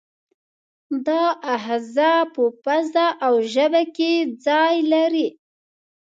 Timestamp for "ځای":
4.45-4.75